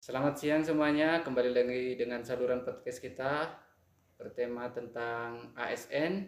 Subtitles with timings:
[0.00, 3.52] Selamat siang semuanya, kembali lagi dengan saluran podcast kita
[4.16, 6.24] bertema tentang ASN.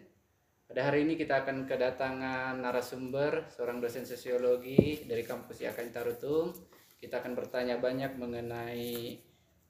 [0.69, 6.53] Pada hari ini kita akan kedatangan narasumber, seorang dosen sosiologi dari kampus IAKN Tarutung.
[7.01, 9.17] Kita akan bertanya banyak mengenai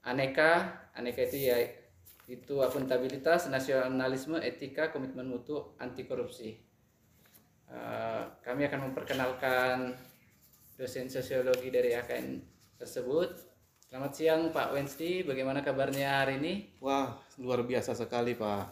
[0.04, 1.56] aneka, aneka itu ya
[2.28, 6.52] itu akuntabilitas, nasionalisme, etika, komitmen mutu, anti korupsi.
[7.72, 9.96] Eh, kami akan memperkenalkan
[10.76, 12.44] dosen sosiologi dari AKN
[12.76, 13.53] tersebut.
[13.94, 16.66] Selamat siang Pak Wednesday, bagaimana kabarnya hari ini?
[16.82, 18.66] Wah, luar biasa sekali, Pak.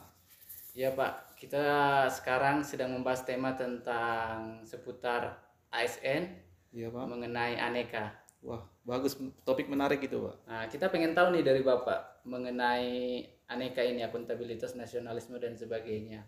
[0.74, 1.62] Ya Pak, kita
[2.10, 5.38] sekarang sedang membahas tema tentang seputar
[5.70, 6.27] ASN
[6.74, 7.06] Iya, Pak.
[7.06, 8.10] mengenai aneka.
[8.42, 9.14] Wah, bagus
[9.46, 10.36] topik menarik itu, Pak.
[10.42, 16.27] Nah, kita pengen tahu nih dari Bapak mengenai aneka ini, akuntabilitas, nasionalisme dan sebagainya.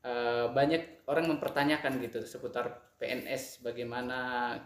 [0.00, 4.56] Eh, banyak orang mempertanyakan gitu seputar PNS, bagaimana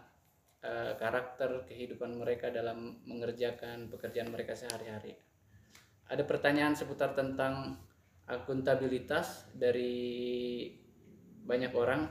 [0.62, 5.18] eh, karakter kehidupan mereka dalam mengerjakan pekerjaan mereka sehari-hari.
[6.08, 7.78] Ada pertanyaan seputar tentang
[8.26, 10.70] akuntabilitas dari
[11.42, 12.06] banyak orang.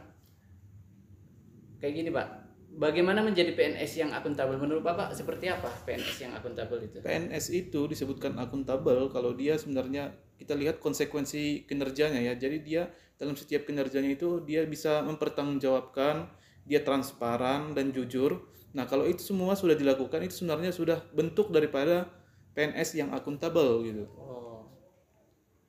[1.80, 2.28] Kayak gini, Pak.
[2.72, 4.56] Bagaimana menjadi PNS yang akuntabel?
[4.56, 7.03] Menurut Bapak seperti apa PNS yang akuntabel itu?
[7.03, 12.34] PNS itu disebutkan akuntabel kalau dia sebenarnya kita lihat konsekuensi kinerjanya ya.
[12.40, 12.88] Jadi dia
[13.20, 16.31] dalam setiap kinerjanya itu dia bisa mempertanggungjawabkan,
[16.66, 18.48] dia transparan dan jujur.
[18.72, 22.08] Nah, kalau itu semua sudah dilakukan itu sebenarnya sudah bentuk daripada
[22.56, 24.06] PNS yang akuntabel gitu.
[24.16, 24.68] Oh,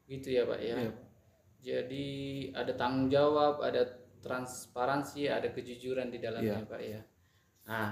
[0.06, 0.76] gitu ya Pak ya.
[0.78, 0.92] Iya.
[1.62, 2.06] Jadi
[2.54, 3.86] ada tanggung jawab, ada
[4.22, 6.70] transparansi, ada kejujuran di dalamnya Iya.
[6.70, 7.00] Pak ya.
[7.70, 7.90] Nah,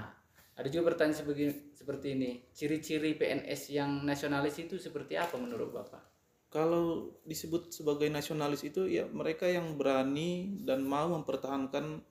[0.55, 1.43] ada juga pertanyaan seperti,
[1.75, 2.31] seperti ini.
[2.51, 6.03] Ciri-ciri PNS yang nasionalis itu seperti apa menurut Bapak?
[6.51, 12.03] Kalau disebut sebagai nasionalis itu ya mereka yang berani dan mau mempertahankan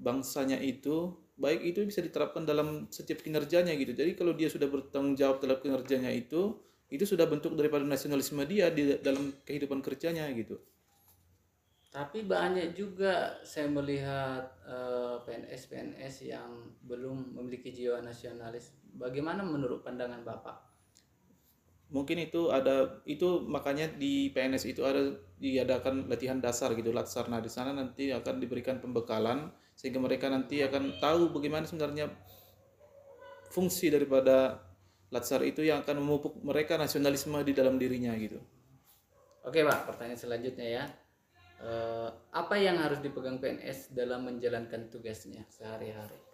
[0.00, 3.92] bangsanya itu baik itu bisa diterapkan dalam setiap kinerjanya gitu.
[3.92, 6.56] Jadi kalau dia sudah bertanggung jawab dalam kinerjanya itu
[6.90, 10.58] itu sudah bentuk daripada nasionalisme dia di dalam kehidupan kerjanya gitu.
[11.90, 16.50] Tapi banyak juga saya melihat eh, PNS-PNS yang
[16.86, 18.70] belum memiliki jiwa nasionalis.
[18.94, 20.69] Bagaimana menurut pandangan Bapak?
[21.90, 25.10] Mungkin itu ada itu makanya di PNS itu ada
[25.42, 27.26] diadakan latihan dasar gitu latsar.
[27.26, 32.12] Nah, di sana nanti akan diberikan pembekalan sehingga mereka nanti akan tahu bagaimana sebenarnya
[33.50, 34.62] fungsi daripada
[35.10, 38.38] latsar itu yang akan memupuk mereka nasionalisme di dalam dirinya gitu.
[39.42, 40.84] Oke Pak, pertanyaan selanjutnya ya.
[41.60, 46.29] Eh, apa yang harus dipegang PNS dalam menjalankan tugasnya sehari-hari?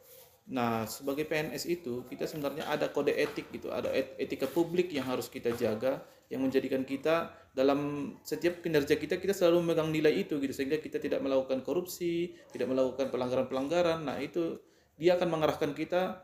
[0.47, 5.03] Nah, sebagai PNS itu kita sebenarnya ada kode etik gitu, ada et- etika publik yang
[5.03, 10.39] harus kita jaga yang menjadikan kita dalam setiap kinerja kita kita selalu memegang nilai itu
[10.39, 14.07] gitu sehingga kita tidak melakukan korupsi, tidak melakukan pelanggaran-pelanggaran.
[14.07, 14.63] Nah, itu
[14.95, 16.23] dia akan mengarahkan kita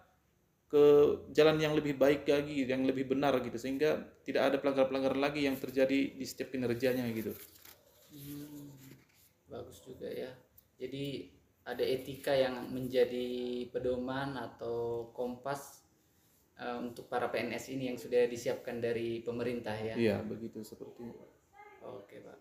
[0.71, 0.85] ke
[1.35, 5.59] jalan yang lebih baik lagi, yang lebih benar gitu sehingga tidak ada pelanggaran-pelanggaran lagi yang
[5.59, 7.35] terjadi di setiap kinerjanya gitu.
[8.09, 8.71] Hmm,
[9.51, 10.31] bagus juga ya.
[10.79, 11.29] Jadi
[11.63, 13.29] ada etika yang menjadi
[13.71, 15.87] pedoman atau kompas
[16.59, 19.95] eh, untuk para PNS ini yang sudah disiapkan dari pemerintah ya.
[19.95, 21.25] Iya, begitu seperti itu.
[21.83, 22.39] Oke Pak.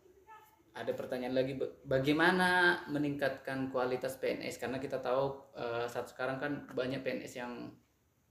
[0.71, 4.57] Ada pertanyaan lagi, ba- bagaimana meningkatkan kualitas PNS?
[4.57, 7.53] Karena kita tahu eh, saat sekarang kan banyak PNS yang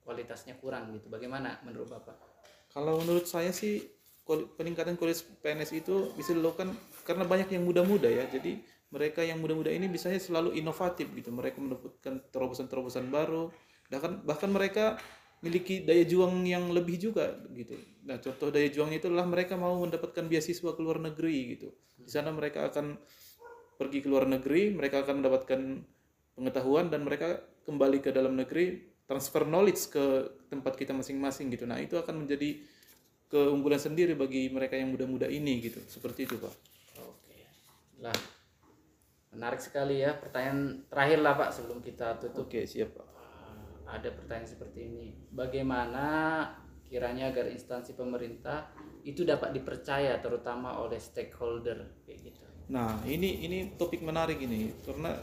[0.02, 1.06] kualitasnya kurang gitu.
[1.06, 2.16] Bagaimana menurut Bapak?
[2.70, 3.82] Kalau menurut saya sih
[4.26, 6.70] peningkatan kualitas PNS itu bisa dilakukan
[7.02, 8.26] karena banyak yang muda-muda ya.
[8.26, 11.30] Jadi mereka yang muda-muda ini biasanya selalu inovatif gitu.
[11.30, 13.50] Mereka mendapatkan terobosan-terobosan baru.
[13.90, 14.98] Bahkan bahkan mereka
[15.40, 17.78] memiliki daya juang yang lebih juga gitu.
[18.04, 21.72] Nah, contoh daya juangnya itu adalah mereka mau mendapatkan beasiswa ke luar negeri gitu.
[21.96, 23.00] Di sana mereka akan
[23.80, 25.60] pergi ke luar negeri, mereka akan mendapatkan
[26.36, 30.04] pengetahuan dan mereka kembali ke dalam negeri transfer knowledge ke
[30.52, 31.64] tempat kita masing-masing gitu.
[31.64, 32.60] Nah, itu akan menjadi
[33.32, 35.80] keunggulan sendiri bagi mereka yang muda-muda ini gitu.
[35.88, 36.54] Seperti itu, Pak.
[37.00, 37.38] Oke.
[38.04, 38.14] Lah,
[39.34, 40.14] menarik sekali ya.
[40.18, 42.46] Pertanyaan terakhir lah Pak sebelum kita tutup.
[42.46, 43.06] Oke, siap, Pak.
[43.86, 45.06] Ah, Ada pertanyaan seperti ini.
[45.30, 46.06] Bagaimana
[46.90, 48.66] kiranya agar instansi pemerintah
[49.06, 52.42] itu dapat dipercaya terutama oleh stakeholder kayak gitu.
[52.70, 55.14] Nah, ini ini topik menarik ini karena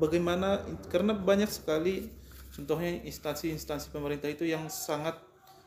[0.00, 2.08] bagaimana karena banyak sekali
[2.56, 5.20] contohnya instansi-instansi pemerintah itu yang sangat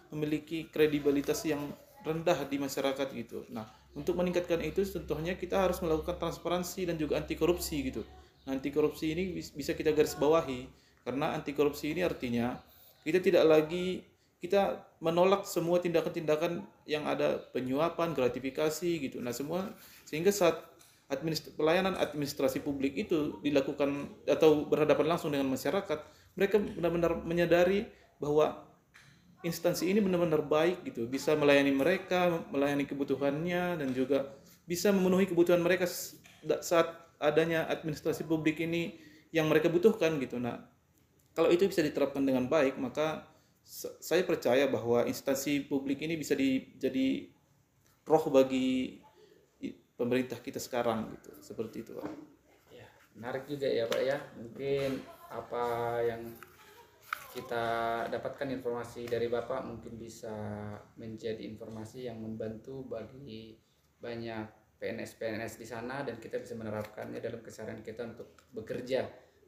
[0.10, 1.70] memiliki kredibilitas yang
[2.02, 3.46] rendah di masyarakat gitu.
[3.54, 8.06] Nah, untuk meningkatkan itu contohnya kita harus melakukan transparansi dan juga anti korupsi gitu.
[8.46, 10.70] Nah, anti korupsi ini bis- bisa kita garis bawahi
[11.02, 12.62] karena anti korupsi ini artinya
[13.02, 14.06] kita tidak lagi
[14.38, 19.18] kita menolak semua tindakan-tindakan yang ada penyuapan, gratifikasi gitu.
[19.18, 19.74] Nah, semua
[20.06, 20.62] sehingga saat
[21.10, 26.00] administ- pelayanan administrasi publik itu dilakukan atau berhadapan langsung dengan masyarakat,
[26.38, 27.90] mereka benar-benar menyadari
[28.22, 28.67] bahwa
[29.46, 34.34] instansi ini benar-benar baik gitu, bisa melayani mereka, melayani kebutuhannya dan juga
[34.66, 35.86] bisa memenuhi kebutuhan mereka
[36.62, 36.88] saat
[37.18, 38.98] adanya administrasi publik ini
[39.34, 40.38] yang mereka butuhkan gitu.
[40.38, 40.62] Nah,
[41.38, 43.26] kalau itu bisa diterapkan dengan baik, maka
[43.62, 47.30] sa- saya percaya bahwa instansi publik ini bisa di, jadi
[48.08, 49.02] roh bagi
[49.98, 51.34] pemerintah kita sekarang gitu.
[51.42, 52.08] Seperti itu, Pak.
[52.70, 52.88] Ya,
[53.18, 54.18] menarik juga ya Pak ya.
[54.38, 55.66] Mungkin apa
[56.06, 56.22] yang
[57.38, 57.66] kita
[58.10, 60.34] dapatkan informasi dari Bapak mungkin bisa
[60.98, 63.54] menjadi informasi yang membantu bagi
[64.02, 69.06] banyak PNS-PNS di sana dan kita bisa menerapkannya dalam keseharian kita untuk bekerja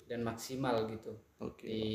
[0.10, 1.70] dan maksimal gitu Oke.
[1.70, 1.86] di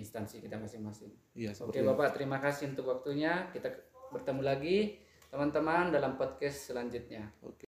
[0.00, 1.12] instansi kita masing-masing.
[1.36, 1.84] Iya, Oke.
[1.84, 3.52] Bapak, terima kasih untuk waktunya.
[3.52, 3.68] Kita
[4.08, 4.96] bertemu lagi
[5.28, 7.28] teman-teman dalam podcast selanjutnya.
[7.44, 7.67] Oke.